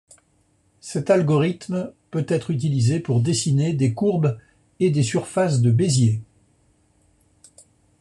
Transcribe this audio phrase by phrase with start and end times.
[0.79, 4.35] Cet algorithme peut être utilisé pour dessiner des courbes
[4.79, 6.19] et des surfaces de Bézier.